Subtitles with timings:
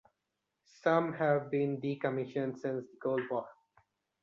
[0.81, 3.47] Some have been decommissioned since the Cold War.